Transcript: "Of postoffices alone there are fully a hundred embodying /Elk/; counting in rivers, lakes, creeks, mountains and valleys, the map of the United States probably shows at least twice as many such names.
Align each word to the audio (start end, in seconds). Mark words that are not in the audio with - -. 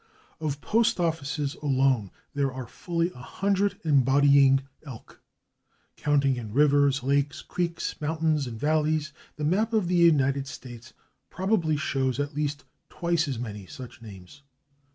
"Of 0.41 0.61
postoffices 0.61 1.53
alone 1.61 2.09
there 2.33 2.51
are 2.51 2.65
fully 2.65 3.11
a 3.13 3.19
hundred 3.21 3.77
embodying 3.85 4.63
/Elk/; 4.83 5.17
counting 5.95 6.37
in 6.37 6.51
rivers, 6.55 7.03
lakes, 7.03 7.43
creeks, 7.43 8.01
mountains 8.01 8.47
and 8.47 8.59
valleys, 8.59 9.13
the 9.35 9.43
map 9.45 9.73
of 9.73 9.87
the 9.87 9.93
United 9.95 10.47
States 10.47 10.93
probably 11.29 11.77
shows 11.77 12.19
at 12.19 12.33
least 12.33 12.63
twice 12.89 13.27
as 13.27 13.37
many 13.37 13.67
such 13.67 14.01
names. 14.01 14.41